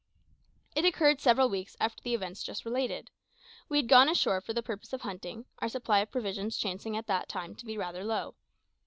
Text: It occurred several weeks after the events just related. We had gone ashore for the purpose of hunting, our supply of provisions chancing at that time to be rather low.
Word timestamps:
It 0.75 0.83
occurred 0.83 1.21
several 1.21 1.47
weeks 1.47 1.77
after 1.79 2.01
the 2.01 2.15
events 2.15 2.41
just 2.41 2.65
related. 2.65 3.11
We 3.69 3.77
had 3.77 3.87
gone 3.87 4.09
ashore 4.09 4.41
for 4.41 4.51
the 4.51 4.63
purpose 4.63 4.93
of 4.93 5.01
hunting, 5.01 5.45
our 5.59 5.69
supply 5.69 5.99
of 5.99 6.09
provisions 6.09 6.57
chancing 6.57 6.97
at 6.97 7.05
that 7.05 7.29
time 7.29 7.53
to 7.53 7.65
be 7.67 7.77
rather 7.77 8.03
low. 8.03 8.33